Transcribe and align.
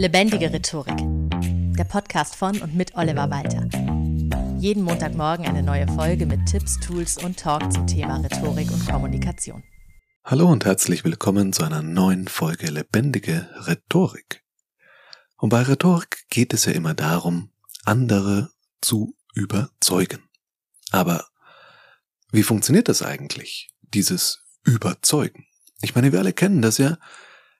Lebendige 0.00 0.50
Rhetorik. 0.50 0.96
Der 1.76 1.84
Podcast 1.84 2.34
von 2.34 2.58
und 2.62 2.74
mit 2.74 2.94
Oliver 2.94 3.28
Walter. 3.28 3.68
Jeden 4.58 4.82
Montagmorgen 4.82 5.44
eine 5.44 5.62
neue 5.62 5.86
Folge 5.88 6.24
mit 6.24 6.46
Tipps, 6.46 6.80
Tools 6.80 7.22
und 7.22 7.38
Talk 7.38 7.70
zum 7.70 7.86
Thema 7.86 8.16
Rhetorik 8.16 8.70
und 8.70 8.88
Kommunikation. 8.88 9.62
Hallo 10.24 10.50
und 10.50 10.64
herzlich 10.64 11.04
willkommen 11.04 11.52
zu 11.52 11.64
einer 11.64 11.82
neuen 11.82 12.28
Folge 12.28 12.70
Lebendige 12.70 13.50
Rhetorik. 13.66 14.42
Und 15.36 15.50
bei 15.50 15.60
Rhetorik 15.60 16.24
geht 16.30 16.54
es 16.54 16.64
ja 16.64 16.72
immer 16.72 16.94
darum, 16.94 17.52
andere 17.84 18.48
zu 18.80 19.18
überzeugen. 19.34 20.22
Aber 20.92 21.26
wie 22.32 22.42
funktioniert 22.42 22.88
das 22.88 23.02
eigentlich, 23.02 23.68
dieses 23.82 24.46
Überzeugen? 24.64 25.44
Ich 25.82 25.94
meine, 25.94 26.10
wir 26.10 26.20
alle 26.20 26.32
kennen 26.32 26.62
das 26.62 26.78
ja. 26.78 26.96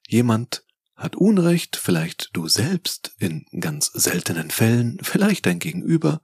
Jemand 0.09 0.64
hat 1.01 1.17
Unrecht, 1.17 1.77
vielleicht 1.77 2.29
du 2.35 2.46
selbst, 2.46 3.12
in 3.19 3.46
ganz 3.59 3.86
seltenen 3.86 4.50
Fällen, 4.50 4.99
vielleicht 5.03 5.46
dein 5.46 5.59
Gegenüber, 5.59 6.21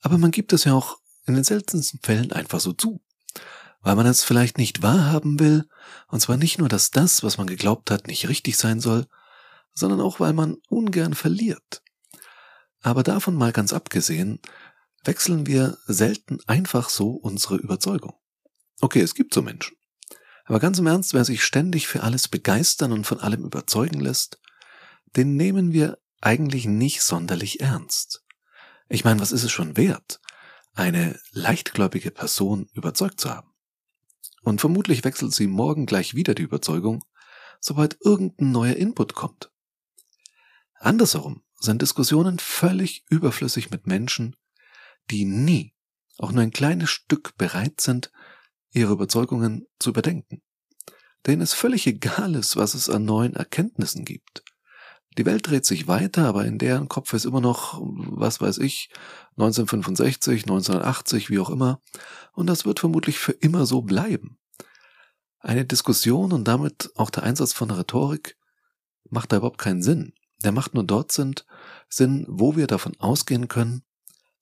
aber 0.00 0.18
man 0.18 0.32
gibt 0.32 0.52
es 0.52 0.64
ja 0.64 0.74
auch 0.74 0.98
in 1.26 1.34
den 1.34 1.44
seltensten 1.44 2.00
Fällen 2.02 2.32
einfach 2.32 2.58
so 2.58 2.72
zu, 2.72 3.00
weil 3.82 3.94
man 3.94 4.06
es 4.06 4.24
vielleicht 4.24 4.58
nicht 4.58 4.82
wahrhaben 4.82 5.38
will, 5.38 5.68
und 6.08 6.20
zwar 6.20 6.36
nicht 6.36 6.58
nur, 6.58 6.68
dass 6.68 6.90
das, 6.90 7.22
was 7.22 7.38
man 7.38 7.46
geglaubt 7.46 7.92
hat, 7.92 8.08
nicht 8.08 8.28
richtig 8.28 8.56
sein 8.56 8.80
soll, 8.80 9.06
sondern 9.72 10.00
auch, 10.00 10.18
weil 10.18 10.32
man 10.32 10.56
ungern 10.68 11.14
verliert. 11.14 11.82
Aber 12.82 13.04
davon 13.04 13.36
mal 13.36 13.52
ganz 13.52 13.72
abgesehen, 13.72 14.40
wechseln 15.04 15.46
wir 15.46 15.78
selten 15.86 16.40
einfach 16.48 16.88
so 16.88 17.10
unsere 17.10 17.56
Überzeugung. 17.56 18.14
Okay, 18.80 19.00
es 19.00 19.14
gibt 19.14 19.34
so 19.34 19.40
Menschen. 19.40 19.76
Aber 20.44 20.60
ganz 20.60 20.78
im 20.78 20.86
Ernst, 20.86 21.14
wer 21.14 21.24
sich 21.24 21.42
ständig 21.42 21.86
für 21.86 22.02
alles 22.02 22.28
begeistern 22.28 22.92
und 22.92 23.06
von 23.06 23.20
allem 23.20 23.44
überzeugen 23.44 24.00
lässt, 24.00 24.40
den 25.16 25.36
nehmen 25.36 25.72
wir 25.72 25.98
eigentlich 26.20 26.66
nicht 26.66 27.02
sonderlich 27.02 27.60
ernst. 27.60 28.24
Ich 28.88 29.04
meine, 29.04 29.20
was 29.20 29.32
ist 29.32 29.42
es 29.42 29.52
schon 29.52 29.76
wert, 29.76 30.20
eine 30.74 31.18
leichtgläubige 31.32 32.10
Person 32.10 32.68
überzeugt 32.74 33.20
zu 33.20 33.30
haben? 33.30 33.50
Und 34.42 34.60
vermutlich 34.60 35.04
wechselt 35.04 35.32
sie 35.32 35.46
morgen 35.46 35.86
gleich 35.86 36.14
wieder 36.14 36.34
die 36.34 36.42
Überzeugung, 36.42 37.04
sobald 37.60 37.96
irgendein 38.02 38.52
neuer 38.52 38.76
Input 38.76 39.14
kommt. 39.14 39.50
Andersherum 40.78 41.42
sind 41.58 41.80
Diskussionen 41.80 42.38
völlig 42.38 43.04
überflüssig 43.08 43.70
mit 43.70 43.86
Menschen, 43.86 44.36
die 45.10 45.24
nie, 45.24 45.74
auch 46.18 46.32
nur 46.32 46.42
ein 46.42 46.50
kleines 46.50 46.90
Stück 46.90 47.36
bereit 47.38 47.80
sind, 47.80 48.12
ihre 48.74 48.92
Überzeugungen 48.92 49.66
zu 49.78 49.90
überdenken. 49.90 50.42
Denen 51.26 51.42
es 51.42 51.54
völlig 51.54 51.86
egal 51.86 52.34
ist, 52.34 52.56
was 52.56 52.74
es 52.74 52.90
an 52.90 53.04
neuen 53.04 53.34
Erkenntnissen 53.34 54.04
gibt. 54.04 54.42
Die 55.16 55.26
Welt 55.26 55.48
dreht 55.48 55.64
sich 55.64 55.86
weiter, 55.86 56.26
aber 56.26 56.44
in 56.44 56.58
deren 56.58 56.88
Kopf 56.88 57.12
ist 57.12 57.24
immer 57.24 57.40
noch, 57.40 57.80
was 57.80 58.40
weiß 58.40 58.58
ich, 58.58 58.90
1965, 59.36 60.42
1980, 60.42 61.30
wie 61.30 61.38
auch 61.38 61.50
immer, 61.50 61.80
und 62.32 62.48
das 62.48 62.64
wird 62.64 62.80
vermutlich 62.80 63.18
für 63.18 63.32
immer 63.32 63.64
so 63.64 63.82
bleiben. 63.82 64.38
Eine 65.38 65.64
Diskussion 65.64 66.32
und 66.32 66.48
damit 66.48 66.90
auch 66.96 67.10
der 67.10 67.22
Einsatz 67.22 67.52
von 67.52 67.70
Rhetorik 67.70 68.36
macht 69.08 69.30
da 69.30 69.36
überhaupt 69.36 69.58
keinen 69.58 69.82
Sinn. 69.82 70.14
Der 70.42 70.52
macht 70.52 70.74
nur 70.74 70.84
dort 70.84 71.12
Sinn, 71.12 71.34
Sinn, 71.88 72.26
wo 72.28 72.56
wir 72.56 72.66
davon 72.66 72.98
ausgehen 72.98 73.46
können, 73.46 73.82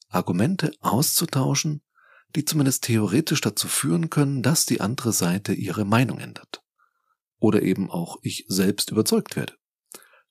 Argumente 0.08 0.72
auszutauschen, 0.80 1.82
die 2.34 2.44
zumindest 2.44 2.84
theoretisch 2.84 3.40
dazu 3.40 3.68
führen 3.68 4.10
können, 4.10 4.42
dass 4.42 4.66
die 4.66 4.80
andere 4.80 5.12
Seite 5.12 5.52
ihre 5.52 5.84
Meinung 5.84 6.18
ändert. 6.18 6.62
Oder 7.38 7.62
eben 7.62 7.90
auch 7.90 8.18
ich 8.22 8.44
selbst 8.48 8.90
überzeugt 8.90 9.36
werde. 9.36 9.54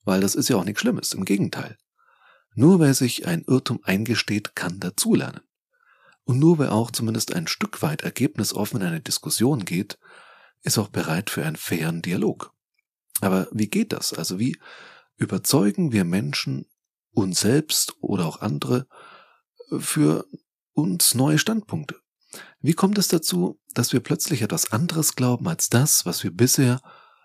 Weil 0.04 0.22
das 0.22 0.36
ist 0.36 0.50
ja 0.50 0.56
auch 0.56 0.64
nichts 0.64 0.82
Schlimmes, 0.82 1.14
im 1.14 1.26
Gegenteil. 1.26 1.78
Nur 2.54 2.80
wer 2.80 2.94
sich 2.94 3.28
ein 3.28 3.44
Irrtum 3.48 3.80
eingesteht, 3.84 4.56
kann 4.56 4.80
dazulernen. 4.80 5.42
Und 6.24 6.40
nur 6.40 6.60
wer 6.60 6.74
auch 6.74 6.92
zumindest 6.92 7.34
ein 7.34 7.48
Stück 7.48 7.82
weit 7.82 8.02
ergebnisoffen 8.02 8.82
in 8.82 8.88
eine 8.88 9.02
Diskussion 9.02 9.66
geht, 9.66 9.98
ist 10.64 10.78
auch 10.78 10.90
bereit 10.90 11.30
für 11.30 11.46
einen 11.46 11.56
fairen 11.56 12.02
Dialog. 12.02 12.54
Aber 13.22 13.48
wie 13.52 13.68
geht 13.68 13.94
das? 13.94 14.14
Also 14.14 14.40
wie 14.40 14.58
überzeugen 15.18 15.92
wir 15.92 16.04
Menschen, 16.04 16.66
uns 17.14 17.42
selbst 17.42 17.96
oder 18.02 18.26
auch 18.26 18.42
andere, 18.42 18.88
für 19.80 20.26
uns 20.74 21.16
neue 21.16 21.38
Standpunkte. 21.38 21.96
Wie 22.62 22.74
kommt 22.74 22.98
es 22.98 23.08
dazu, 23.08 23.60
dass 23.74 23.94
wir 23.94 24.00
plötzlich 24.00 24.42
etwas 24.42 24.72
anderes 24.72 25.16
glauben 25.16 25.48
als 25.48 25.70
das, 25.70 26.06
was 26.06 26.24
wir 26.24 26.32
bisher 26.32 26.82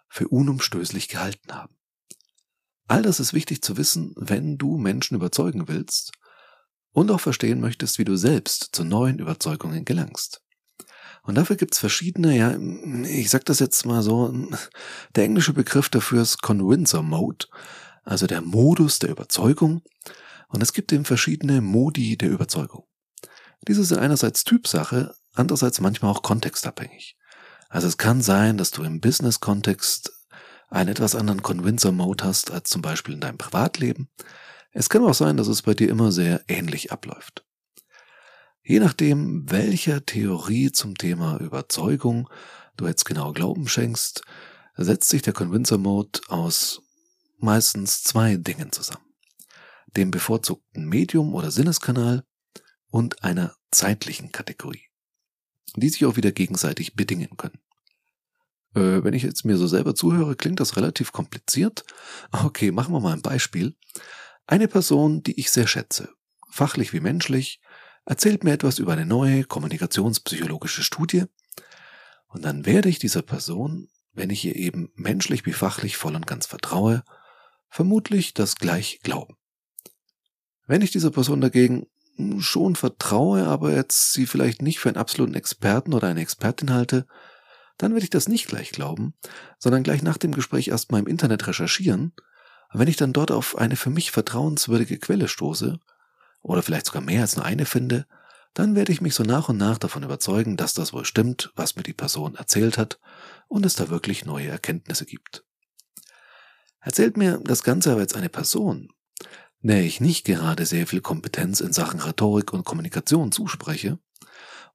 für 0.09 0.29
unumstößlich 0.29 1.09
gehalten 1.09 1.55
haben? 1.55 1.77
All 2.89 3.03
das 3.03 3.21
ist 3.21 3.35
wichtig 3.35 3.63
zu 3.63 3.77
wissen, 3.77 4.15
wenn 4.17 4.59
du 4.59 4.77
Menschen 4.79 5.17
überzeugen 5.17 5.69
willst 5.69 6.13
und 6.93 7.11
auch 7.11 7.21
verstehen 7.21 7.61
möchtest, 7.61 7.99
wie 7.99 8.05
du 8.05 8.17
selbst 8.17 8.71
zu 8.73 8.85
neuen 8.85 9.19
Überzeugungen 9.19 9.85
gelangst. 9.85 10.43
Und 11.23 11.35
dafür 11.35 11.57
gibt's 11.57 11.81
verschiedene, 11.81 12.37
ja, 12.37 12.57
ich 13.05 13.31
sag 13.31 13.45
das 13.47 13.59
jetzt 13.59 13.85
mal 13.85 14.03
so, 14.03 14.33
der 15.17 15.25
englische 15.25 15.53
Begriff 15.53 15.89
dafür 15.89 16.23
ist 16.23 16.41
Convincer 16.41 17.03
Mode, 17.03 17.47
also 18.05 18.29
der 18.29 18.41
Modus 18.43 19.01
der 19.01 19.11
Überzeugung. 19.11 19.83
Und 20.49 20.63
es 20.63 20.73
gibt 20.73 20.93
eben 20.93 21.05
verschiedene 21.05 21.61
Modi 21.61 22.17
der 22.17 22.31
Überzeugung. 22.31 22.85
Diese 23.67 23.85
sind 23.85 23.99
einerseits 23.99 24.45
Typsache, 24.45 25.15
andererseits 25.35 25.81
manchmal 25.81 26.11
auch 26.13 26.23
kontextabhängig. 26.23 27.17
Also 27.69 27.89
es 27.89 27.97
kann 27.97 28.23
sein, 28.23 28.57
dass 28.57 28.71
du 28.71 28.83
im 28.85 29.01
Business-Kontext 29.01 30.13
einen 30.69 30.91
etwas 30.91 31.15
anderen 31.15 31.43
Convincer-Mode 31.43 32.25
hast 32.25 32.51
als 32.51 32.71
zum 32.71 32.83
Beispiel 32.83 33.15
in 33.15 33.21
deinem 33.21 33.39
Privatleben. 33.39 34.09
Es 34.73 34.89
kann 34.89 35.05
auch 35.05 35.15
sein, 35.15 35.37
dass 35.37 35.49
es 35.49 35.63
bei 35.63 35.75
dir 35.75 35.89
immer 35.89 36.13
sehr 36.13 36.43
ähnlich 36.49 36.93
abläuft. 36.93 37.45
Je 38.63 38.81
nachdem, 38.81 39.51
welcher 39.51 40.05
Theorie 40.05 40.73
zum 40.73 40.97
Thema 40.97 41.39
Überzeugung 41.39 42.29
du 42.77 42.87
jetzt 42.87 43.05
genau 43.05 43.33
Glauben 43.33 43.69
schenkst, 43.69 44.23
setzt 44.77 45.09
sich 45.09 45.23
der 45.23 45.33
Convincer-Mode 45.33 46.21
aus 46.29 46.83
meistens 47.39 48.03
zwei 48.03 48.37
Dingen 48.37 48.73
zusammen. 48.73 49.05
Dem 49.97 50.11
bevorzugten 50.11 50.87
Medium 50.89 51.35
oder 51.35 51.51
Sinneskanal 51.51 52.25
und 52.91 53.23
einer 53.25 53.55
zeitlichen 53.71 54.33
Kategorie, 54.33 54.85
die 55.75 55.89
sich 55.89 56.05
auch 56.07 56.17
wieder 56.17 56.33
gegenseitig 56.33 56.95
bedingen 56.95 57.37
können. 57.37 57.59
Äh, 58.75 59.05
wenn 59.05 59.15
ich 59.15 59.23
jetzt 59.23 59.45
mir 59.45 59.57
so 59.57 59.67
selber 59.67 59.95
zuhöre, 59.95 60.37
klingt 60.37 60.61
das 60.61 60.77
relativ 60.77 61.13
kompliziert. 61.13 61.85
Okay, 62.31 62.71
machen 62.71 62.93
wir 62.95 63.01
mal 63.01 63.15
ein 63.15 63.23
Beispiel. 63.23 63.75
Eine 64.47 64.69
Person, 64.69 65.23
die 65.23 65.39
ich 65.41 65.51
sehr 65.51 65.67
schätze, 65.67 66.11
fachlich 66.51 66.93
wie 66.93 67.01
menschlich, 67.01 67.61
erzählt 68.05 68.45
mir 68.45 68.53
etwas 68.53 68.79
über 68.79 68.93
eine 68.93 69.07
neue 69.07 69.45
kommunikationspsychologische 69.45 70.83
Studie 70.83 71.25
und 72.29 72.45
dann 72.45 72.67
werde 72.67 72.89
ich 72.89 72.99
dieser 72.99 73.23
Person, 73.23 73.89
wenn 74.13 74.31
ich 74.31 74.45
ihr 74.45 74.57
eben 74.57 74.91
menschlich 74.95 75.47
wie 75.47 75.53
fachlich 75.53 75.97
voll 75.97 76.15
und 76.15 76.27
ganz 76.27 76.47
vertraue, 76.47 77.03
vermutlich 77.69 78.35
das 78.35 78.57
gleich 78.57 79.01
glauben. 79.03 79.37
Wenn 80.67 80.83
ich 80.83 80.91
dieser 80.91 81.11
Person 81.11 81.41
dagegen 81.41 81.87
schon 82.39 82.77
vertraue, 82.77 83.47
aber 83.47 83.73
jetzt 83.73 84.13
sie 84.13 84.27
vielleicht 84.27 84.63
nicht 84.63 84.79
für 84.79 84.89
einen 84.89 84.99
absoluten 84.99 85.35
Experten 85.35 85.95
oder 85.95 86.09
eine 86.09 86.21
Expertin 86.21 86.73
halte, 86.73 87.07
dann 87.79 87.93
werde 87.93 88.05
ich 88.05 88.11
das 88.11 88.29
nicht 88.29 88.47
gleich 88.49 88.71
glauben, 88.73 89.15
sondern 89.59 89.83
gleich 89.83 90.03
nach 90.03 90.17
dem 90.17 90.33
Gespräch 90.33 90.69
erstmal 90.69 91.01
im 91.01 91.07
Internet 91.07 91.47
recherchieren. 91.47 92.13
Wenn 92.73 92.89
ich 92.89 92.97
dann 92.97 93.13
dort 93.13 93.31
auf 93.31 93.57
eine 93.59 93.77
für 93.77 93.91
mich 93.91 94.11
vertrauenswürdige 94.11 94.99
Quelle 94.99 95.29
stoße, 95.29 95.79
oder 96.47 96.63
vielleicht 96.63 96.87
sogar 96.87 97.03
mehr 97.03 97.23
als 97.23 97.37
nur 97.37 97.45
eine 97.45 97.67
finde, 97.67 98.07
dann 98.55 98.75
werde 98.75 98.93
ich 98.93 99.01
mich 99.01 99.15
so 99.15 99.25
nach 99.25 99.49
und 99.49 99.57
nach 99.57 99.79
davon 99.79 100.05
überzeugen, 100.05 100.57
dass 100.57 100.75
das 100.75 100.93
wohl 100.93 101.05
stimmt, 101.05 101.53
was 101.57 101.77
mir 101.77 101.83
die 101.83 101.93
Person 101.93 102.37
erzählt 102.37 102.79
hat 102.79 103.01
und 103.49 103.67
es 103.67 103.75
da 103.75 103.91
wirklich 103.91 104.25
neue 104.25 104.49
Erkenntnisse 104.49 105.05
gibt. 105.05 105.45
Erzählt 106.81 107.17
mir 107.17 107.41
das 107.43 107.65
Ganze 107.65 107.91
aber 107.91 108.01
jetzt 108.01 108.17
eine 108.17 108.29
Person, 108.29 108.91
der 109.67 109.85
ich 109.85 110.01
nicht 110.01 110.25
gerade 110.25 110.67
sehr 110.67 110.87
viel 110.87 111.01
Kompetenz 111.01 111.61
in 111.61 111.73
Sachen 111.73 112.01
Rhetorik 112.01 112.53
und 112.53 112.65
Kommunikation 112.65 113.33
zuspreche, 113.33 113.99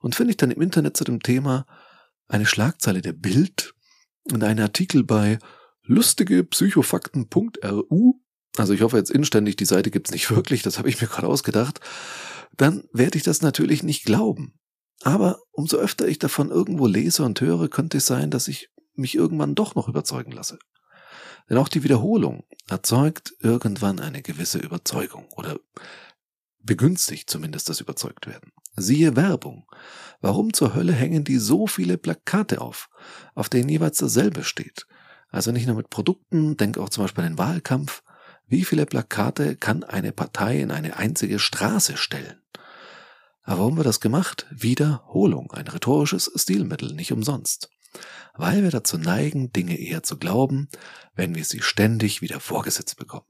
und 0.01 0.15
finde 0.15 0.31
ich 0.31 0.38
dann 0.38 0.51
im 0.51 0.61
Internet 0.61 0.95
zu 0.97 1.03
dem 1.03 1.21
Thema 1.21 1.65
eine 2.27 2.45
Schlagzeile 2.45 3.01
der 3.01 3.13
Bild 3.13 3.73
und 4.31 4.43
einen 4.43 4.59
Artikel 4.59 5.03
bei 5.03 5.39
lustigepsychofakten.ru, 5.83 8.13
also 8.57 8.73
ich 8.73 8.81
hoffe 8.81 8.97
jetzt 8.97 9.11
inständig, 9.11 9.55
die 9.55 9.65
Seite 9.65 9.91
gibt's 9.91 10.11
nicht 10.11 10.29
wirklich, 10.31 10.63
das 10.63 10.77
habe 10.77 10.89
ich 10.89 11.01
mir 11.01 11.07
gerade 11.07 11.27
ausgedacht, 11.27 11.79
dann 12.57 12.83
werde 12.91 13.17
ich 13.17 13.23
das 13.23 13.41
natürlich 13.41 13.83
nicht 13.83 14.03
glauben. 14.05 14.55
Aber 15.03 15.39
umso 15.51 15.77
öfter 15.77 16.07
ich 16.07 16.19
davon 16.19 16.51
irgendwo 16.51 16.85
lese 16.85 17.23
und 17.23 17.41
höre, 17.41 17.69
könnte 17.69 17.97
es 17.97 18.05
sein, 18.05 18.29
dass 18.29 18.47
ich 18.47 18.69
mich 18.94 19.15
irgendwann 19.15 19.55
doch 19.55 19.73
noch 19.73 19.87
überzeugen 19.87 20.31
lasse. 20.31 20.59
Denn 21.49 21.57
auch 21.57 21.67
die 21.67 21.83
Wiederholung 21.83 22.43
erzeugt 22.69 23.33
irgendwann 23.39 23.99
eine 23.99 24.21
gewisse 24.21 24.59
Überzeugung 24.59 25.27
oder 25.35 25.59
begünstigt 26.59 27.29
zumindest 27.29 27.69
das 27.69 27.81
Überzeugtwerden. 27.81 28.51
Siehe 28.75 29.15
Werbung. 29.15 29.65
Warum 30.21 30.53
zur 30.53 30.75
Hölle 30.75 30.93
hängen 30.93 31.23
die 31.23 31.38
so 31.38 31.67
viele 31.67 31.97
Plakate 31.97 32.61
auf, 32.61 32.89
auf 33.35 33.49
denen 33.49 33.69
jeweils 33.69 33.97
dasselbe 33.97 34.43
steht? 34.43 34.88
Also 35.29 35.51
nicht 35.51 35.67
nur 35.67 35.75
mit 35.75 35.89
Produkten, 35.89 36.57
denk 36.57 36.77
auch 36.77 36.89
zum 36.89 37.03
Beispiel 37.03 37.23
an 37.23 37.33
den 37.33 37.38
Wahlkampf. 37.38 38.03
Wie 38.47 38.65
viele 38.65 38.85
Plakate 38.85 39.55
kann 39.55 39.83
eine 39.83 40.11
Partei 40.11 40.59
in 40.59 40.71
eine 40.71 40.97
einzige 40.97 41.39
Straße 41.39 41.97
stellen? 41.97 42.41
Aber 43.44 43.59
warum 43.59 43.77
wird 43.77 43.87
das 43.87 43.99
gemacht? 43.99 44.45
Wiederholung, 44.51 45.51
ein 45.51 45.67
rhetorisches 45.67 46.31
Stilmittel, 46.35 46.94
nicht 46.94 47.11
umsonst. 47.11 47.69
Weil 48.33 48.63
wir 48.63 48.71
dazu 48.71 48.97
neigen, 48.97 49.51
Dinge 49.51 49.77
eher 49.77 50.03
zu 50.03 50.17
glauben, 50.17 50.69
wenn 51.15 51.35
wir 51.35 51.45
sie 51.45 51.61
ständig 51.61 52.21
wieder 52.21 52.39
vorgesetzt 52.39 52.97
bekommen. 52.97 53.25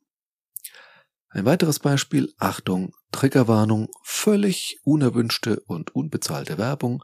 Ein 1.29 1.45
weiteres 1.45 1.79
Beispiel, 1.79 2.33
Achtung, 2.39 2.93
Triggerwarnung, 3.13 3.89
völlig 4.03 4.79
unerwünschte 4.83 5.61
und 5.61 5.95
unbezahlte 5.95 6.57
Werbung, 6.57 7.03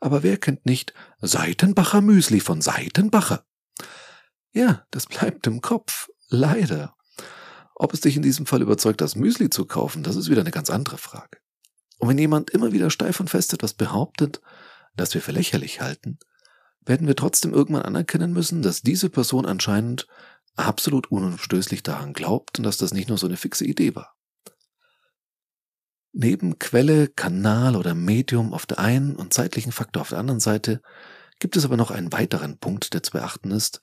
aber 0.00 0.24
wer 0.24 0.38
kennt 0.38 0.66
nicht 0.66 0.92
Seitenbacher 1.20 2.00
Müsli 2.00 2.40
von 2.40 2.60
Seitenbacher? 2.60 3.44
Ja, 4.52 4.84
das 4.90 5.06
bleibt 5.06 5.46
im 5.46 5.60
Kopf, 5.60 6.08
leider. 6.28 6.96
Ob 7.76 7.94
es 7.94 8.00
dich 8.00 8.16
in 8.16 8.22
diesem 8.22 8.44
Fall 8.44 8.60
überzeugt, 8.60 9.00
das 9.00 9.14
Müsli 9.14 9.50
zu 9.50 9.64
kaufen, 9.66 10.02
das 10.02 10.16
ist 10.16 10.28
wieder 10.28 10.40
eine 10.40 10.50
ganz 10.50 10.68
andere 10.68 10.98
Frage. 10.98 11.38
Und 11.98 12.08
wenn 12.08 12.18
jemand 12.18 12.50
immer 12.50 12.72
wieder 12.72 12.90
steif 12.90 13.20
und 13.20 13.30
fest 13.30 13.52
etwas 13.52 13.74
behauptet, 13.74 14.40
das 14.96 15.14
wir 15.14 15.22
für 15.22 15.32
lächerlich 15.32 15.80
halten, 15.80 16.18
werden 16.84 17.06
wir 17.06 17.16
trotzdem 17.16 17.52
irgendwann 17.52 17.82
anerkennen 17.82 18.32
müssen, 18.32 18.62
dass 18.62 18.82
diese 18.82 19.10
Person 19.10 19.46
anscheinend 19.46 20.06
absolut 20.56 21.10
unumstößlich 21.10 21.82
daran 21.82 22.12
glaubt 22.12 22.58
und 22.58 22.64
dass 22.64 22.76
das 22.76 22.92
nicht 22.92 23.08
nur 23.08 23.18
so 23.18 23.26
eine 23.26 23.36
fixe 23.36 23.64
Idee 23.64 23.94
war. 23.94 24.14
Neben 26.12 26.58
Quelle, 26.58 27.08
Kanal 27.08 27.76
oder 27.76 27.94
Medium 27.94 28.52
auf 28.52 28.66
der 28.66 28.80
einen 28.80 29.14
und 29.14 29.32
zeitlichen 29.32 29.72
Faktor 29.72 30.02
auf 30.02 30.08
der 30.08 30.18
anderen 30.18 30.40
Seite 30.40 30.82
gibt 31.38 31.56
es 31.56 31.64
aber 31.64 31.76
noch 31.76 31.90
einen 31.90 32.12
weiteren 32.12 32.58
Punkt, 32.58 32.92
der 32.92 33.02
zu 33.02 33.12
beachten 33.12 33.50
ist, 33.52 33.80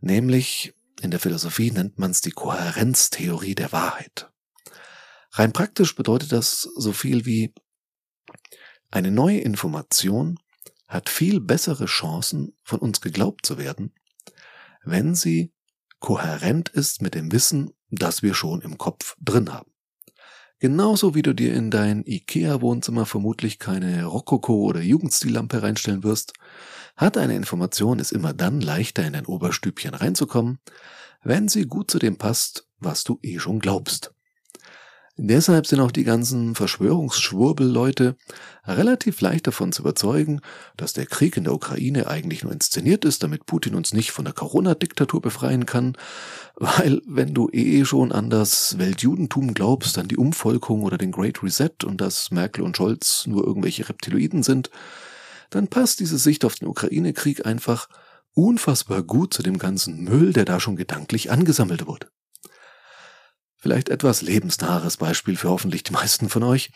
nämlich 0.00 0.74
in 1.00 1.10
der 1.10 1.20
Philosophie 1.20 1.70
nennt 1.70 1.98
man 1.98 2.10
es 2.10 2.20
die 2.20 2.30
Kohärenztheorie 2.30 3.54
der 3.54 3.72
Wahrheit. 3.72 4.30
Rein 5.32 5.52
praktisch 5.52 5.94
bedeutet 5.94 6.32
das 6.32 6.62
so 6.62 6.92
viel 6.92 7.24
wie 7.24 7.54
eine 8.90 9.10
neue 9.10 9.38
Information 9.38 10.38
hat 10.90 11.08
viel 11.08 11.40
bessere 11.40 11.86
Chancen, 11.86 12.52
von 12.62 12.80
uns 12.80 13.00
geglaubt 13.00 13.46
zu 13.46 13.56
werden, 13.56 13.94
wenn 14.84 15.14
sie 15.14 15.52
kohärent 16.00 16.68
ist 16.68 17.00
mit 17.00 17.14
dem 17.14 17.32
Wissen, 17.32 17.72
das 17.90 18.22
wir 18.22 18.34
schon 18.34 18.60
im 18.60 18.76
Kopf 18.76 19.16
drin 19.20 19.52
haben. 19.52 19.70
Genauso 20.58 21.14
wie 21.14 21.22
du 21.22 21.32
dir 21.32 21.54
in 21.54 21.70
dein 21.70 22.04
IKEA-Wohnzimmer 22.04 23.06
vermutlich 23.06 23.58
keine 23.58 24.04
Rokoko- 24.04 24.64
oder 24.66 24.82
Jugendstillampe 24.82 25.62
reinstellen 25.62 26.02
wirst, 26.02 26.34
hat 26.96 27.16
eine 27.16 27.36
Information 27.36 27.98
es 27.98 28.12
immer 28.12 28.34
dann 28.34 28.60
leichter 28.60 29.06
in 29.06 29.14
dein 29.14 29.26
Oberstübchen 29.26 29.94
reinzukommen, 29.94 30.58
wenn 31.22 31.48
sie 31.48 31.66
gut 31.66 31.90
zu 31.90 31.98
dem 31.98 32.18
passt, 32.18 32.66
was 32.78 33.04
du 33.04 33.18
eh 33.22 33.38
schon 33.38 33.60
glaubst. 33.60 34.12
Deshalb 35.22 35.66
sind 35.66 35.80
auch 35.80 35.90
die 35.90 36.04
ganzen 36.04 36.54
Verschwörungsschwurbelleute 36.54 38.16
relativ 38.66 39.20
leicht 39.20 39.46
davon 39.46 39.70
zu 39.70 39.82
überzeugen, 39.82 40.40
dass 40.78 40.94
der 40.94 41.04
Krieg 41.04 41.36
in 41.36 41.44
der 41.44 41.52
Ukraine 41.52 42.06
eigentlich 42.06 42.42
nur 42.42 42.54
inszeniert 42.54 43.04
ist, 43.04 43.22
damit 43.22 43.44
Putin 43.44 43.74
uns 43.74 43.92
nicht 43.92 44.12
von 44.12 44.24
der 44.24 44.32
Corona-Diktatur 44.32 45.20
befreien 45.20 45.66
kann, 45.66 45.94
weil 46.56 47.02
wenn 47.06 47.34
du 47.34 47.50
eh 47.52 47.84
schon 47.84 48.12
an 48.12 48.30
das 48.30 48.78
Weltjudentum 48.78 49.52
glaubst, 49.52 49.98
an 49.98 50.08
die 50.08 50.16
Umvolkung 50.16 50.84
oder 50.84 50.96
den 50.96 51.12
Great 51.12 51.42
Reset 51.42 51.84
und 51.84 52.00
dass 52.00 52.30
Merkel 52.30 52.64
und 52.64 52.78
Scholz 52.78 53.26
nur 53.26 53.46
irgendwelche 53.46 53.86
Reptiloiden 53.90 54.42
sind, 54.42 54.70
dann 55.50 55.68
passt 55.68 56.00
diese 56.00 56.16
Sicht 56.16 56.46
auf 56.46 56.54
den 56.54 56.66
Ukraine-Krieg 56.66 57.44
einfach 57.44 57.90
unfassbar 58.32 59.02
gut 59.02 59.34
zu 59.34 59.42
dem 59.42 59.58
ganzen 59.58 60.02
Müll, 60.02 60.32
der 60.32 60.46
da 60.46 60.60
schon 60.60 60.76
gedanklich 60.76 61.30
angesammelt 61.30 61.86
wurde. 61.86 62.06
Vielleicht 63.60 63.90
etwas 63.90 64.22
lebensnahes 64.22 64.96
Beispiel 64.96 65.36
für 65.36 65.50
hoffentlich 65.50 65.82
die 65.82 65.92
meisten 65.92 66.30
von 66.30 66.42
euch. 66.42 66.70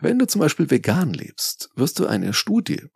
Wenn 0.00 0.18
du 0.18 0.26
zum 0.26 0.40
Beispiel 0.40 0.68
vegan 0.68 1.14
lebst, 1.14 1.70
wirst 1.76 2.00
du 2.00 2.06
eine 2.06 2.34
Studie, 2.34 2.88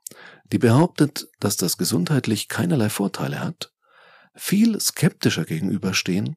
die 0.51 0.59
behauptet, 0.59 1.29
dass 1.39 1.57
das 1.57 1.79
gesundheitlich 1.79 2.49
keinerlei 2.49 2.91
Vorteile 2.91 3.39
hat, 3.39 3.73
viel 4.35 4.81
skeptischer 4.81 5.45
gegenüberstehen, 5.45 6.37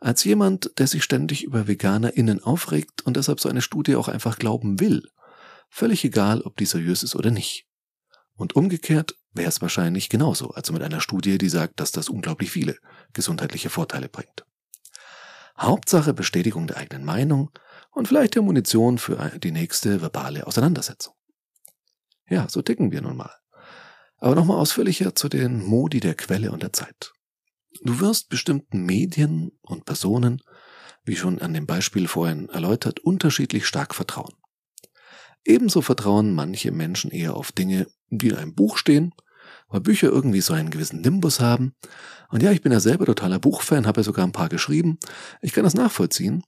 als 0.00 0.24
jemand, 0.24 0.72
der 0.78 0.88
sich 0.88 1.04
ständig 1.04 1.44
über 1.44 1.68
VeganerInnen 1.68 2.42
aufregt 2.42 3.02
und 3.02 3.16
deshalb 3.16 3.38
so 3.38 3.48
eine 3.48 3.62
Studie 3.62 3.94
auch 3.94 4.08
einfach 4.08 4.36
glauben 4.36 4.80
will. 4.80 5.08
Völlig 5.70 6.04
egal, 6.04 6.42
ob 6.42 6.56
die 6.56 6.66
seriös 6.66 7.04
ist 7.04 7.14
oder 7.14 7.30
nicht. 7.30 7.68
Und 8.34 8.56
umgekehrt 8.56 9.14
wäre 9.32 9.48
es 9.48 9.62
wahrscheinlich 9.62 10.08
genauso, 10.08 10.50
also 10.50 10.72
mit 10.72 10.82
einer 10.82 11.00
Studie, 11.00 11.38
die 11.38 11.48
sagt, 11.48 11.78
dass 11.78 11.92
das 11.92 12.08
unglaublich 12.08 12.50
viele 12.50 12.76
gesundheitliche 13.12 13.70
Vorteile 13.70 14.08
bringt. 14.08 14.44
Hauptsache 15.58 16.14
Bestätigung 16.14 16.66
der 16.66 16.78
eigenen 16.78 17.04
Meinung 17.04 17.50
und 17.90 18.08
vielleicht 18.08 18.34
der 18.34 18.42
Munition 18.42 18.98
für 18.98 19.16
die 19.38 19.52
nächste 19.52 20.02
verbale 20.02 20.46
Auseinandersetzung. 20.46 21.14
Ja, 22.28 22.48
so 22.48 22.62
ticken 22.62 22.90
wir 22.90 23.02
nun 23.02 23.16
mal. 23.16 23.34
Aber 24.16 24.34
nochmal 24.34 24.58
ausführlicher 24.58 25.14
zu 25.14 25.28
den 25.28 25.62
Modi 25.64 26.00
der 26.00 26.14
Quelle 26.14 26.50
und 26.50 26.62
der 26.62 26.72
Zeit. 26.72 27.12
Du 27.82 28.00
wirst 28.00 28.28
bestimmten 28.28 28.84
Medien 28.84 29.52
und 29.62 29.84
Personen, 29.84 30.40
wie 31.04 31.16
schon 31.16 31.40
an 31.40 31.52
dem 31.52 31.66
Beispiel 31.66 32.08
vorhin 32.08 32.48
erläutert, 32.48 33.00
unterschiedlich 33.00 33.66
stark 33.66 33.94
vertrauen. 33.94 34.34
Ebenso 35.44 35.82
vertrauen 35.82 36.34
manche 36.34 36.72
Menschen 36.72 37.10
eher 37.10 37.36
auf 37.36 37.52
Dinge, 37.52 37.86
die 38.08 38.28
in 38.28 38.36
einem 38.36 38.54
Buch 38.54 38.78
stehen, 38.78 39.12
weil 39.74 39.80
Bücher 39.80 40.06
irgendwie 40.06 40.40
so 40.40 40.54
einen 40.54 40.70
gewissen 40.70 41.00
Nimbus 41.00 41.40
haben. 41.40 41.74
Und 42.28 42.44
ja, 42.44 42.52
ich 42.52 42.62
bin 42.62 42.70
ja 42.70 42.78
selber 42.78 43.06
totaler 43.06 43.40
Buchfan, 43.40 43.88
habe 43.88 44.02
ja 44.02 44.04
sogar 44.04 44.24
ein 44.24 44.30
paar 44.30 44.48
geschrieben. 44.48 45.00
Ich 45.42 45.52
kann 45.52 45.64
das 45.64 45.74
nachvollziehen. 45.74 46.44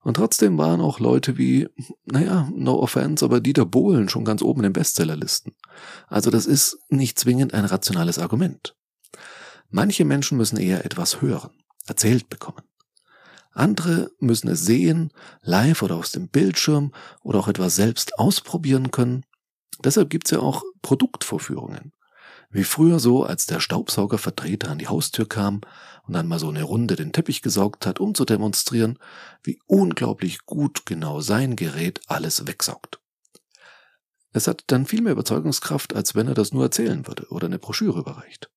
Und 0.00 0.14
trotzdem 0.14 0.56
waren 0.56 0.80
auch 0.80 0.98
Leute 0.98 1.36
wie, 1.36 1.68
naja, 2.06 2.48
no 2.54 2.80
offense, 2.80 3.22
aber 3.22 3.42
Dieter 3.42 3.66
Bohlen 3.66 4.08
schon 4.08 4.24
ganz 4.24 4.40
oben 4.40 4.60
in 4.60 4.62
den 4.62 4.72
Bestsellerlisten. 4.72 5.52
Also 6.08 6.30
das 6.30 6.46
ist 6.46 6.78
nicht 6.88 7.18
zwingend 7.18 7.52
ein 7.52 7.66
rationales 7.66 8.18
Argument. 8.18 8.74
Manche 9.68 10.06
Menschen 10.06 10.38
müssen 10.38 10.56
eher 10.56 10.86
etwas 10.86 11.20
hören, 11.20 11.50
erzählt 11.86 12.30
bekommen. 12.30 12.62
Andere 13.52 14.10
müssen 14.20 14.48
es 14.48 14.64
sehen, 14.64 15.12
live 15.42 15.82
oder 15.82 15.96
aus 15.96 16.12
dem 16.12 16.28
Bildschirm 16.28 16.92
oder 17.20 17.40
auch 17.40 17.48
etwas 17.48 17.76
selbst 17.76 18.18
ausprobieren 18.18 18.90
können. 18.90 19.26
Deshalb 19.84 20.08
gibt's 20.08 20.30
ja 20.30 20.38
auch 20.38 20.62
Produktvorführungen. 20.80 21.92
Wie 22.54 22.62
früher 22.62 23.00
so, 23.00 23.24
als 23.24 23.46
der 23.46 23.58
Staubsaugervertreter 23.58 24.70
an 24.70 24.78
die 24.78 24.86
Haustür 24.86 25.28
kam 25.28 25.62
und 26.06 26.14
dann 26.14 26.28
mal 26.28 26.38
so 26.38 26.50
eine 26.50 26.62
Runde 26.62 26.94
den 26.94 27.10
Teppich 27.10 27.42
gesaugt 27.42 27.84
hat, 27.84 27.98
um 27.98 28.14
zu 28.14 28.24
demonstrieren, 28.24 29.00
wie 29.42 29.58
unglaublich 29.66 30.46
gut 30.46 30.86
genau 30.86 31.20
sein 31.20 31.56
Gerät 31.56 32.00
alles 32.06 32.46
wegsaugt. 32.46 33.00
Es 34.30 34.46
hat 34.46 34.62
dann 34.68 34.86
viel 34.86 35.02
mehr 35.02 35.14
Überzeugungskraft, 35.14 35.96
als 35.96 36.14
wenn 36.14 36.28
er 36.28 36.34
das 36.34 36.52
nur 36.52 36.62
erzählen 36.62 37.08
würde 37.08 37.26
oder 37.30 37.48
eine 37.48 37.58
Broschüre 37.58 37.98
überreicht. 37.98 38.52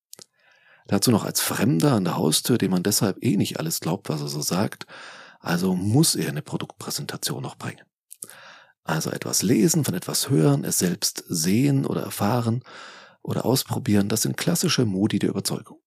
Dazu 0.86 1.10
noch 1.10 1.24
als 1.24 1.40
Fremder 1.40 1.94
an 1.94 2.04
der 2.04 2.16
Haustür, 2.16 2.56
dem 2.56 2.70
man 2.70 2.84
deshalb 2.84 3.24
eh 3.24 3.36
nicht 3.36 3.58
alles 3.58 3.80
glaubt, 3.80 4.08
was 4.08 4.20
er 4.20 4.28
so 4.28 4.42
sagt, 4.42 4.86
also 5.40 5.74
muss 5.74 6.14
er 6.14 6.28
eine 6.28 6.42
Produktpräsentation 6.42 7.42
noch 7.42 7.56
bringen. 7.56 7.82
Also 8.84 9.10
etwas 9.10 9.42
lesen, 9.42 9.84
von 9.84 9.94
etwas 9.94 10.30
hören, 10.30 10.62
es 10.62 10.78
selbst 10.78 11.24
sehen 11.26 11.84
oder 11.84 12.02
erfahren 12.02 12.62
oder 13.28 13.44
ausprobieren, 13.44 14.08
das 14.08 14.22
sind 14.22 14.38
klassische 14.38 14.86
Modi 14.86 15.18
der 15.18 15.28
Überzeugung. 15.28 15.78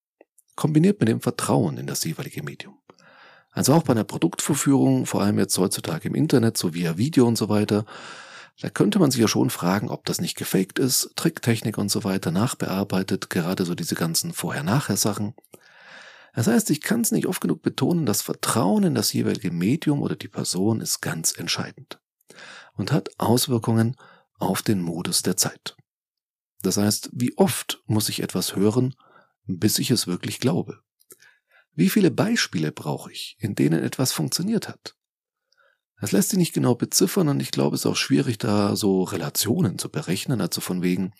Kombiniert 0.56 1.00
mit 1.00 1.10
dem 1.10 1.22
Vertrauen 1.22 1.78
in 1.78 1.88
das 1.88 2.04
jeweilige 2.04 2.44
Medium. 2.44 2.78
Also 3.50 3.74
auch 3.74 3.82
bei 3.82 3.92
einer 3.92 4.04
Produktvorführung, 4.04 5.08
vor 5.08 5.24
allem 5.24 5.40
jetzt 5.40 5.58
heutzutage 5.58 6.08
im 6.08 6.14
Internet, 6.14 6.56
so 6.56 6.76
via 6.76 7.00
Video 7.00 7.26
und 7.26 7.38
so 7.38 7.50
weiter, 7.50 7.86
da 8.62 8.70
könnte 8.70 9.00
man 9.00 9.10
sich 9.10 9.20
ja 9.20 9.28
schon 9.28 9.50
fragen, 9.50 9.90
ob 9.90 10.06
das 10.06 10.22
nicht 10.22 10.38
gefaked 10.38 10.78
ist, 10.78 11.14
Tricktechnik 11.16 11.80
und 11.80 11.90
so 11.90 12.04
weiter, 12.04 12.30
nachbearbeitet, 12.30 13.32
gerade 13.32 13.66
so 13.66 13.74
diese 13.74 13.96
ganzen 13.96 14.34
Vorher-Nachher-Sachen. 14.34 15.34
Das 16.36 16.46
heißt, 16.46 16.70
ich 16.70 16.82
kann 16.82 17.02
es 17.02 17.12
nicht 17.12 17.26
oft 17.26 17.42
genug 17.42 17.64
betonen, 17.64 18.06
das 18.06 18.22
Vertrauen 18.22 18.84
in 18.84 18.94
das 18.94 19.12
jeweilige 19.14 19.50
Medium 19.50 20.04
oder 20.04 20.16
die 20.16 20.28
Person 20.28 20.80
ist 20.80 21.02
ganz 21.02 21.36
entscheidend 21.36 22.00
und 22.76 22.92
hat 22.92 23.10
Auswirkungen 23.18 23.96
auf 24.38 24.62
den 24.62 24.82
Modus 24.82 25.24
der 25.24 25.38
Zeit. 25.38 25.76
Das 26.62 26.78
heißt, 26.78 27.10
wie 27.14 27.38
oft 27.38 27.82
muss 27.86 28.10
ich 28.10 28.22
etwas 28.22 28.56
hören, 28.56 28.96
bis 29.46 29.80
ich 29.80 29.92
es 29.92 30.08
wirklich 30.08 30.40
glaube? 30.40 30.80
Wie 31.74 31.90
viele 31.90 32.12
Beispiele 32.12 32.72
brauche 32.72 33.12
ich, 33.12 33.38
in 33.40 33.56
denen 33.56 33.84
etwas 33.84 34.12
funktioniert 34.12 34.68
hat? 34.68 34.96
Das 36.00 36.12
lässt 36.12 36.30
sich 36.30 36.40
nicht 36.40 36.54
genau 36.54 36.76
beziffern 36.76 37.30
und 37.30 37.40
ich 37.40 37.52
glaube, 37.52 37.76
es 37.76 37.82
ist 37.82 37.86
auch 37.86 37.96
schwierig, 37.96 38.40
da 38.40 38.76
so 38.76 39.04
Relationen 39.04 39.78
zu 39.78 39.90
berechnen, 39.90 40.42
also 40.42 40.60
von 40.60 40.82
wegen, 40.82 41.14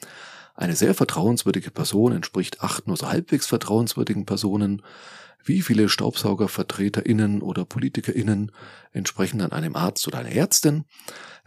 eine 0.56 0.76
sehr 0.76 0.94
vertrauenswürdige 0.94 1.72
Person 1.72 2.12
entspricht 2.12 2.62
acht 2.62 2.88
nur 2.88 2.98
so 2.98 3.08
halbwegs 3.08 3.48
vertrauenswürdigen 3.48 4.26
Personen. 4.26 4.82
Wie 5.44 5.62
viele 5.62 5.90
StaubsaugervertreterInnen 5.90 7.42
oder 7.42 7.66
PolitikerInnen 7.66 8.52
entsprechen 8.92 9.40
dann 9.40 9.52
einem 9.52 9.76
Arzt 9.76 10.08
oder 10.08 10.20
einer 10.20 10.32
Ärztin? 10.32 10.86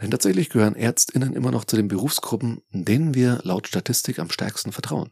Denn 0.00 0.10
tatsächlich 0.10 0.50
gehören 0.50 0.74
ÄrztInnen 0.74 1.34
immer 1.34 1.50
noch 1.50 1.64
zu 1.64 1.76
den 1.76 1.88
Berufsgruppen, 1.88 2.62
denen 2.70 3.14
wir 3.14 3.40
laut 3.44 3.68
Statistik 3.68 4.18
am 4.18 4.30
stärksten 4.30 4.72
vertrauen. 4.72 5.10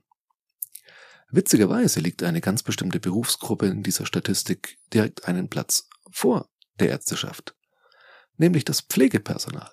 Witzigerweise 1.31 2.01
liegt 2.01 2.23
eine 2.23 2.41
ganz 2.41 2.63
bestimmte 2.63 3.01
Berufsgruppe 3.01 3.67
in 3.67 3.83
dieser 3.83 4.05
Statistik 4.05 4.79
direkt 4.93 5.27
einen 5.27 5.49
Platz 5.49 5.89
vor 6.11 6.49
der 6.79 6.91
Ärzteschaft, 6.91 7.55
nämlich 8.37 8.65
das 8.65 8.83
Pflegepersonal. 8.83 9.71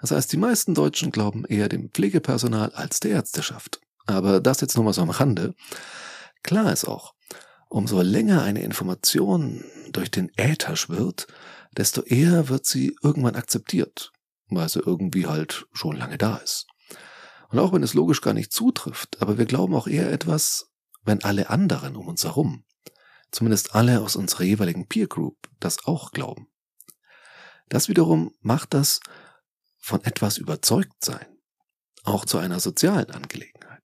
Das 0.00 0.10
heißt, 0.10 0.30
die 0.32 0.36
meisten 0.36 0.74
Deutschen 0.74 1.12
glauben 1.12 1.46
eher 1.46 1.70
dem 1.70 1.90
Pflegepersonal 1.90 2.72
als 2.72 3.00
der 3.00 3.12
Ärzteschaft. 3.12 3.80
Aber 4.06 4.40
das 4.40 4.60
jetzt 4.60 4.76
nur 4.76 4.84
mal 4.84 4.92
so 4.92 5.00
am 5.02 5.10
Rande. 5.10 5.54
Klar 6.42 6.72
ist 6.72 6.86
auch, 6.86 7.14
umso 7.68 8.00
länger 8.00 8.42
eine 8.42 8.62
Information 8.62 9.64
durch 9.90 10.10
den 10.10 10.30
Äther 10.36 10.76
schwirrt, 10.76 11.26
desto 11.76 12.02
eher 12.02 12.48
wird 12.48 12.66
sie 12.66 12.96
irgendwann 13.02 13.36
akzeptiert, 13.36 14.12
weil 14.48 14.68
sie 14.68 14.80
irgendwie 14.80 15.26
halt 15.26 15.66
schon 15.72 15.96
lange 15.96 16.18
da 16.18 16.36
ist. 16.36 16.66
Und 17.48 17.58
auch 17.58 17.72
wenn 17.72 17.82
es 17.82 17.94
logisch 17.94 18.20
gar 18.20 18.34
nicht 18.34 18.52
zutrifft, 18.52 19.20
aber 19.20 19.38
wir 19.38 19.46
glauben 19.46 19.74
auch 19.74 19.86
eher 19.86 20.10
etwas, 20.10 20.70
wenn 21.04 21.22
alle 21.22 21.50
anderen 21.50 21.96
um 21.96 22.08
uns 22.08 22.24
herum, 22.24 22.64
zumindest 23.30 23.74
alle 23.74 24.00
aus 24.00 24.16
unserer 24.16 24.44
jeweiligen 24.44 24.88
Peer 24.88 25.06
Group, 25.06 25.36
das 25.60 25.84
auch 25.86 26.10
glauben. 26.10 26.48
Das 27.68 27.88
wiederum 27.88 28.32
macht 28.40 28.74
das 28.74 29.00
von 29.78 30.02
etwas 30.04 30.38
überzeugt 30.38 31.04
sein 31.04 31.36
auch 32.06 32.24
zu 32.24 32.38
einer 32.38 32.60
sozialen 32.60 33.10
Angelegenheit. 33.10 33.75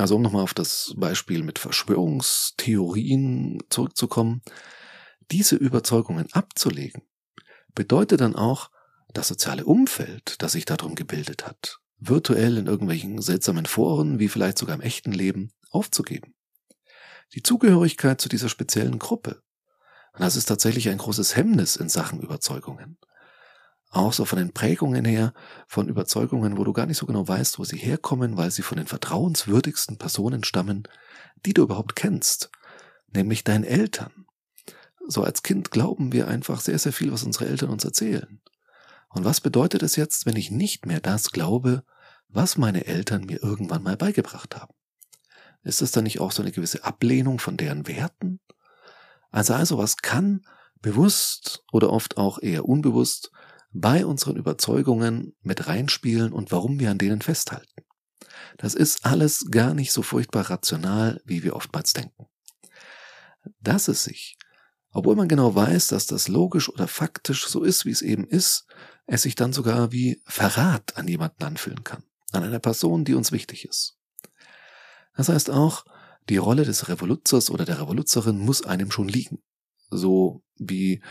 Also 0.00 0.16
um 0.16 0.22
nochmal 0.22 0.42
auf 0.42 0.54
das 0.54 0.94
Beispiel 0.96 1.42
mit 1.42 1.58
Verschwörungstheorien 1.58 3.58
zurückzukommen, 3.68 4.40
diese 5.30 5.56
Überzeugungen 5.56 6.32
abzulegen, 6.32 7.02
bedeutet 7.74 8.22
dann 8.22 8.34
auch, 8.34 8.70
das 9.12 9.28
soziale 9.28 9.64
Umfeld, 9.64 10.40
das 10.40 10.52
sich 10.52 10.64
darum 10.64 10.94
gebildet 10.94 11.46
hat, 11.46 11.80
virtuell 11.98 12.56
in 12.58 12.66
irgendwelchen 12.66 13.20
seltsamen 13.20 13.66
Foren, 13.66 14.20
wie 14.20 14.28
vielleicht 14.28 14.56
sogar 14.56 14.76
im 14.76 14.80
echten 14.80 15.12
Leben, 15.12 15.52
aufzugeben. 15.70 16.34
Die 17.34 17.42
Zugehörigkeit 17.42 18.20
zu 18.20 18.28
dieser 18.28 18.48
speziellen 18.48 19.00
Gruppe, 19.00 19.42
das 20.16 20.36
ist 20.36 20.46
tatsächlich 20.46 20.88
ein 20.88 20.98
großes 20.98 21.36
Hemmnis 21.36 21.76
in 21.76 21.88
Sachen 21.88 22.20
Überzeugungen. 22.20 22.98
Auch 23.90 24.12
so 24.12 24.24
von 24.24 24.38
den 24.38 24.52
Prägungen 24.52 25.04
her, 25.04 25.34
von 25.66 25.88
Überzeugungen, 25.88 26.56
wo 26.56 26.64
du 26.64 26.72
gar 26.72 26.86
nicht 26.86 26.96
so 26.96 27.06
genau 27.06 27.26
weißt, 27.26 27.58
wo 27.58 27.64
sie 27.64 27.76
herkommen, 27.76 28.36
weil 28.36 28.52
sie 28.52 28.62
von 28.62 28.78
den 28.78 28.86
vertrauenswürdigsten 28.86 29.98
Personen 29.98 30.44
stammen, 30.44 30.84
die 31.44 31.54
du 31.54 31.62
überhaupt 31.62 31.96
kennst, 31.96 32.50
nämlich 33.12 33.42
deinen 33.42 33.64
Eltern. 33.64 34.26
So 35.08 35.24
als 35.24 35.42
Kind 35.42 35.72
glauben 35.72 36.12
wir 36.12 36.28
einfach 36.28 36.60
sehr, 36.60 36.78
sehr 36.78 36.92
viel, 36.92 37.10
was 37.10 37.24
unsere 37.24 37.46
Eltern 37.46 37.70
uns 37.70 37.84
erzählen. 37.84 38.40
Und 39.08 39.24
was 39.24 39.40
bedeutet 39.40 39.82
es 39.82 39.96
jetzt, 39.96 40.24
wenn 40.24 40.36
ich 40.36 40.52
nicht 40.52 40.86
mehr 40.86 41.00
das 41.00 41.32
glaube, 41.32 41.82
was 42.28 42.56
meine 42.56 42.86
Eltern 42.86 43.24
mir 43.24 43.42
irgendwann 43.42 43.82
mal 43.82 43.96
beigebracht 43.96 44.54
haben? 44.54 44.72
Ist 45.64 45.82
es 45.82 45.90
dann 45.90 46.04
nicht 46.04 46.20
auch 46.20 46.30
so 46.30 46.42
eine 46.42 46.52
gewisse 46.52 46.84
Ablehnung 46.84 47.40
von 47.40 47.56
deren 47.56 47.88
Werten? 47.88 48.38
Also 49.32 49.54
also, 49.54 49.78
was 49.78 49.96
kann 49.96 50.42
bewusst 50.80 51.64
oder 51.72 51.92
oft 51.92 52.16
auch 52.16 52.40
eher 52.40 52.64
unbewusst 52.64 53.32
bei 53.72 54.04
unseren 54.04 54.36
Überzeugungen 54.36 55.34
mit 55.42 55.66
reinspielen 55.66 56.32
und 56.32 56.52
warum 56.52 56.80
wir 56.80 56.90
an 56.90 56.98
denen 56.98 57.22
festhalten. 57.22 57.84
Das 58.58 58.74
ist 58.74 59.04
alles 59.06 59.46
gar 59.50 59.74
nicht 59.74 59.92
so 59.92 60.02
furchtbar 60.02 60.50
rational, 60.50 61.20
wie 61.24 61.42
wir 61.42 61.56
oftmals 61.56 61.92
denken. 61.92 62.26
Dass 63.60 63.88
es 63.88 64.04
sich, 64.04 64.36
obwohl 64.92 65.16
man 65.16 65.28
genau 65.28 65.54
weiß, 65.54 65.88
dass 65.88 66.06
das 66.06 66.28
logisch 66.28 66.68
oder 66.68 66.88
faktisch 66.88 67.46
so 67.46 67.62
ist, 67.62 67.84
wie 67.84 67.90
es 67.90 68.02
eben 68.02 68.24
ist, 68.24 68.66
es 69.06 69.22
sich 69.22 69.34
dann 69.34 69.52
sogar 69.52 69.92
wie 69.92 70.22
Verrat 70.26 70.96
an 70.96 71.08
jemanden 71.08 71.44
anfühlen 71.44 71.84
kann, 71.84 72.02
an 72.32 72.44
einer 72.44 72.58
Person, 72.58 73.04
die 73.04 73.14
uns 73.14 73.32
wichtig 73.32 73.64
ist. 73.64 73.96
Das 75.16 75.28
heißt 75.28 75.50
auch, 75.50 75.84
die 76.28 76.36
Rolle 76.36 76.64
des 76.64 76.88
Revoluzers 76.88 77.50
oder 77.50 77.64
der 77.64 77.80
Revoluzerin 77.80 78.38
muss 78.38 78.64
einem 78.64 78.90
schon 78.90 79.08
liegen. 79.08 79.42
So 79.90 80.42
wie 80.56 81.02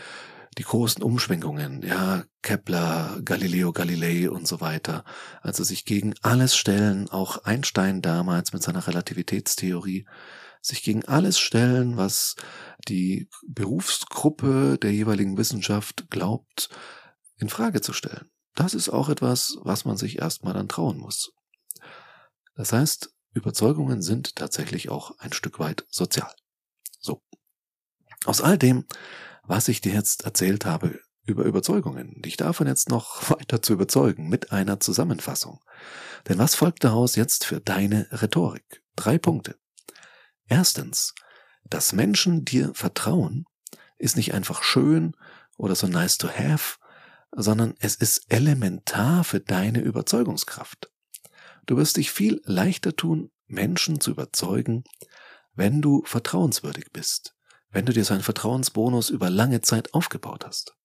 die 0.58 0.64
großen 0.64 1.02
Umschwenkungen, 1.02 1.82
ja, 1.82 2.24
Kepler, 2.42 3.20
Galileo 3.24 3.72
Galilei 3.72 4.28
und 4.28 4.48
so 4.48 4.60
weiter, 4.60 5.04
also 5.42 5.62
sich 5.62 5.84
gegen 5.84 6.14
alles 6.22 6.56
stellen, 6.56 7.08
auch 7.08 7.44
Einstein 7.44 8.02
damals 8.02 8.52
mit 8.52 8.62
seiner 8.62 8.86
Relativitätstheorie, 8.86 10.06
sich 10.60 10.82
gegen 10.82 11.04
alles 11.04 11.38
stellen, 11.38 11.96
was 11.96 12.36
die 12.88 13.28
Berufsgruppe 13.46 14.78
der 14.78 14.92
jeweiligen 14.92 15.38
Wissenschaft 15.38 16.10
glaubt, 16.10 16.68
in 17.36 17.48
Frage 17.48 17.80
zu 17.80 17.92
stellen. 17.92 18.30
Das 18.54 18.74
ist 18.74 18.88
auch 18.88 19.08
etwas, 19.08 19.56
was 19.62 19.84
man 19.84 19.96
sich 19.96 20.18
erstmal 20.18 20.54
dann 20.54 20.68
trauen 20.68 20.98
muss. 20.98 21.32
Das 22.56 22.72
heißt, 22.72 23.14
Überzeugungen 23.32 24.02
sind 24.02 24.36
tatsächlich 24.36 24.88
auch 24.88 25.18
ein 25.18 25.32
Stück 25.32 25.60
weit 25.60 25.86
sozial. 25.88 26.32
So. 26.98 27.22
Aus 28.26 28.42
all 28.42 28.58
dem 28.58 28.84
was 29.44 29.68
ich 29.68 29.80
dir 29.80 29.92
jetzt 29.92 30.24
erzählt 30.24 30.64
habe 30.64 31.00
über 31.24 31.44
Überzeugungen, 31.44 32.20
dich 32.22 32.36
davon 32.36 32.66
jetzt 32.66 32.88
noch 32.88 33.30
weiter 33.38 33.62
zu 33.62 33.72
überzeugen 33.72 34.28
mit 34.28 34.52
einer 34.52 34.80
Zusammenfassung. 34.80 35.60
Denn 36.28 36.38
was 36.38 36.54
folgt 36.54 36.84
daraus 36.84 37.16
jetzt 37.16 37.44
für 37.44 37.60
deine 37.60 38.06
Rhetorik? 38.10 38.82
Drei 38.96 39.18
Punkte. 39.18 39.56
Erstens, 40.48 41.14
dass 41.64 41.92
Menschen 41.92 42.44
dir 42.44 42.72
vertrauen, 42.74 43.44
ist 43.98 44.16
nicht 44.16 44.34
einfach 44.34 44.62
schön 44.62 45.14
oder 45.56 45.74
so 45.74 45.86
nice 45.86 46.18
to 46.18 46.28
have, 46.28 46.78
sondern 47.32 47.74
es 47.78 47.94
ist 47.94 48.24
elementar 48.28 49.24
für 49.24 49.40
deine 49.40 49.80
Überzeugungskraft. 49.80 50.90
Du 51.66 51.76
wirst 51.76 51.96
dich 51.96 52.10
viel 52.10 52.40
leichter 52.44 52.96
tun, 52.96 53.30
Menschen 53.46 54.00
zu 54.00 54.10
überzeugen, 54.12 54.84
wenn 55.54 55.82
du 55.82 56.02
vertrauenswürdig 56.04 56.92
bist, 56.92 57.36
wenn 57.70 57.86
du 57.86 57.92
dir 57.92 58.04
so 58.04 58.14
einen 58.14 58.22
Vertrauensbonus 58.22 59.10
über 59.10 59.30
lange 59.30 59.60
Zeit 59.60 59.94
aufgebaut 59.94 60.44
hast. 60.44 60.76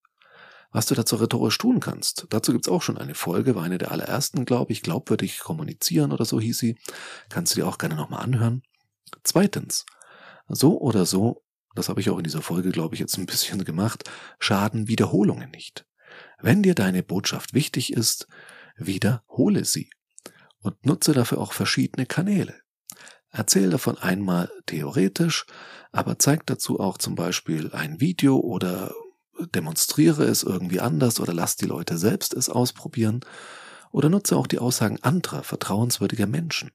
Was 0.70 0.86
du 0.86 0.94
dazu 0.94 1.16
rhetorisch 1.16 1.58
tun 1.58 1.80
kannst, 1.80 2.26
dazu 2.30 2.52
gibt's 2.52 2.68
auch 2.68 2.82
schon 2.82 2.98
eine 2.98 3.14
Folge, 3.14 3.54
war 3.54 3.62
eine 3.62 3.78
der 3.78 3.92
allerersten, 3.92 4.44
glaube 4.44 4.72
ich, 4.72 4.82
glaubwürdig 4.82 5.38
kommunizieren 5.38 6.12
oder 6.12 6.24
so 6.24 6.40
hieß 6.40 6.58
sie, 6.58 6.78
kannst 7.28 7.54
du 7.54 7.60
dir 7.60 7.66
auch 7.66 7.78
gerne 7.78 7.94
nochmal 7.94 8.22
anhören. 8.22 8.62
Zweitens, 9.22 9.86
so 10.48 10.78
oder 10.80 11.06
so, 11.06 11.42
das 11.74 11.88
habe 11.88 12.00
ich 12.00 12.10
auch 12.10 12.18
in 12.18 12.24
dieser 12.24 12.42
Folge, 12.42 12.70
glaube 12.70 12.94
ich, 12.94 13.00
jetzt 13.00 13.16
ein 13.16 13.26
bisschen 13.26 13.64
gemacht, 13.64 14.04
schaden 14.38 14.88
Wiederholungen 14.88 15.50
nicht. 15.50 15.86
Wenn 16.40 16.62
dir 16.62 16.74
deine 16.74 17.02
Botschaft 17.02 17.54
wichtig 17.54 17.92
ist, 17.92 18.26
wiederhole 18.76 19.64
sie 19.64 19.90
und 20.60 20.84
nutze 20.84 21.12
dafür 21.12 21.38
auch 21.38 21.52
verschiedene 21.52 22.06
Kanäle. 22.06 22.54
Erzähl 23.36 23.68
davon 23.68 23.98
einmal 23.98 24.50
theoretisch, 24.64 25.44
aber 25.92 26.18
zeig 26.18 26.46
dazu 26.46 26.80
auch 26.80 26.96
zum 26.96 27.16
Beispiel 27.16 27.70
ein 27.74 28.00
Video 28.00 28.38
oder 28.38 28.94
demonstriere 29.54 30.24
es 30.24 30.42
irgendwie 30.42 30.80
anders 30.80 31.20
oder 31.20 31.34
lass 31.34 31.56
die 31.56 31.66
Leute 31.66 31.98
selbst 31.98 32.32
es 32.32 32.48
ausprobieren 32.48 33.20
oder 33.92 34.08
nutze 34.08 34.38
auch 34.38 34.46
die 34.46 34.58
Aussagen 34.58 35.02
anderer 35.02 35.42
vertrauenswürdiger 35.42 36.26
Menschen. 36.26 36.70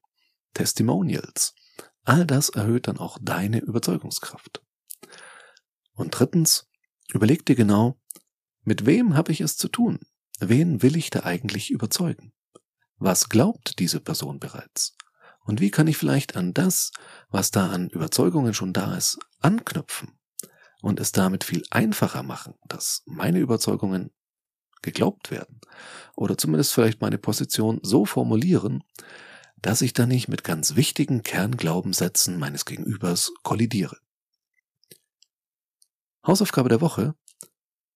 Testimonials. 0.53 1.55
All 2.03 2.27
das 2.27 2.49
erhöht 2.49 2.87
dann 2.87 2.99
auch 2.99 3.17
deine 3.19 3.57
Überzeugungskraft. 3.57 4.61
Und 5.93 6.11
drittens, 6.11 6.69
überleg 7.11 7.43
dir 7.43 7.55
genau, 7.55 7.99
mit 8.61 8.85
wem 8.85 9.15
habe 9.15 9.31
ich 9.31 9.41
es 9.41 9.57
zu 9.57 9.67
tun? 9.67 9.97
Wen 10.39 10.83
will 10.83 10.95
ich 10.95 11.09
da 11.09 11.23
eigentlich 11.23 11.71
überzeugen? 11.71 12.33
Was 12.97 13.29
glaubt 13.29 13.79
diese 13.79 13.99
Person 13.99 14.39
bereits? 14.39 14.95
Und 15.43 15.59
wie 15.59 15.71
kann 15.71 15.87
ich 15.87 15.97
vielleicht 15.97 16.35
an 16.35 16.53
das, 16.53 16.91
was 17.29 17.51
da 17.51 17.69
an 17.69 17.89
Überzeugungen 17.89 18.53
schon 18.53 18.73
da 18.73 18.95
ist, 18.95 19.19
anknüpfen 19.39 20.19
und 20.81 20.99
es 20.99 21.11
damit 21.11 21.43
viel 21.43 21.63
einfacher 21.71 22.23
machen, 22.23 22.55
dass 22.67 23.03
meine 23.05 23.39
Überzeugungen 23.39 24.11
geglaubt 24.81 25.31
werden 25.31 25.61
oder 26.15 26.37
zumindest 26.37 26.73
vielleicht 26.73 27.01
meine 27.01 27.17
Position 27.17 27.79
so 27.83 28.05
formulieren, 28.05 28.83
dass 29.61 29.81
ich 29.81 29.93
da 29.93 30.05
nicht 30.07 30.27
mit 30.27 30.43
ganz 30.43 30.75
wichtigen 30.75 31.21
Kernglaubenssätzen 31.21 32.37
meines 32.39 32.65
Gegenübers 32.65 33.31
kollidiere. 33.43 33.97
Hausaufgabe 36.25 36.69
der 36.69 36.81
Woche. 36.81 37.15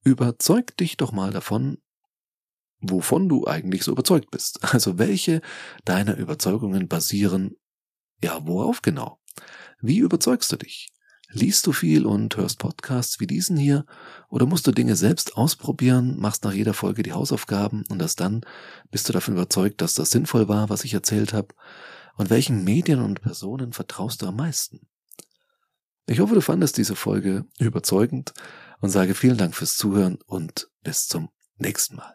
Überzeug 0.04 0.78
dich 0.78 0.98
doch 0.98 1.12
mal 1.12 1.32
davon, 1.32 1.80
wovon 2.80 3.30
du 3.30 3.48
eigentlich 3.48 3.84
so 3.84 3.92
überzeugt 3.92 4.32
bist. 4.32 4.60
Also 4.74 4.98
welche 4.98 5.42
deiner 5.86 6.18
Überzeugungen 6.18 6.88
basieren, 6.88 7.56
ja, 8.22 8.46
worauf 8.46 8.82
genau? 8.82 9.20
Wie 9.82 10.00
überzeugst 10.00 10.52
du 10.52 10.58
dich? 10.58 10.90
Liest 11.30 11.68
du 11.68 11.74
viel 11.74 12.06
und 12.06 12.38
hörst 12.38 12.60
Podcasts 12.60 13.20
wie 13.20 13.28
diesen 13.28 13.58
hier? 13.58 13.86
Oder 14.30 14.46
musst 14.46 14.68
du 14.68 14.72
Dinge 14.72 14.96
selbst 14.96 15.36
ausprobieren, 15.36 16.18
machst 16.18 16.44
nach 16.46 16.54
jeder 16.54 16.74
Folge 16.74 17.04
die 17.04 17.12
Hausaufgaben 17.12 17.84
und 17.90 18.02
erst 18.02 18.22
dann 18.22 18.42
bist 18.90 19.10
du 19.10 19.14
davon 19.14 19.34
überzeugt, 19.34 19.82
dass 19.82 19.96
das 19.96 20.12
sinnvoll 20.12 20.48
war, 20.48 20.70
was 20.70 20.86
ich 20.86 20.94
erzählt 20.94 21.34
habe? 21.34 21.50
Und 22.18 22.30
welchen 22.30 22.64
Medien 22.64 23.02
und 23.02 23.22
Personen 23.22 23.74
vertraust 23.74 24.22
du 24.22 24.28
am 24.28 24.38
meisten? 24.38 24.88
Ich 26.08 26.20
hoffe, 26.20 26.36
du 26.36 26.42
fandest 26.42 26.78
diese 26.78 26.96
Folge 26.96 27.46
überzeugend 27.60 28.34
und 28.80 28.90
sage 28.90 29.16
vielen 29.16 29.38
Dank 29.38 29.56
fürs 29.56 29.76
Zuhören 29.76 30.20
und 30.28 30.70
bis 30.84 31.08
zum 31.08 31.30
nächsten 31.58 31.96
Mal. 31.96 32.15